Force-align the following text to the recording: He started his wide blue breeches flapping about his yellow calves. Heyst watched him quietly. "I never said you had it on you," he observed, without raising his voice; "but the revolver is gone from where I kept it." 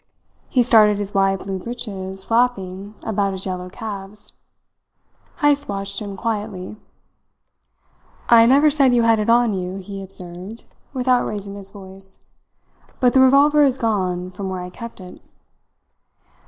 He 0.49 0.63
started 0.63 0.97
his 0.97 1.13
wide 1.13 1.43
blue 1.43 1.59
breeches 1.59 2.25
flapping 2.25 2.95
about 3.03 3.33
his 3.33 3.45
yellow 3.45 3.69
calves. 3.69 4.33
Heyst 5.43 5.69
watched 5.69 6.01
him 6.01 6.17
quietly. 6.17 6.77
"I 8.27 8.47
never 8.47 8.71
said 8.71 8.95
you 8.95 9.03
had 9.03 9.19
it 9.19 9.29
on 9.29 9.53
you," 9.53 9.77
he 9.77 10.01
observed, 10.01 10.63
without 10.91 11.27
raising 11.27 11.53
his 11.53 11.69
voice; 11.69 12.19
"but 12.99 13.13
the 13.13 13.21
revolver 13.21 13.61
is 13.63 13.77
gone 13.77 14.31
from 14.31 14.49
where 14.49 14.61
I 14.61 14.71
kept 14.71 14.99
it." 14.99 15.21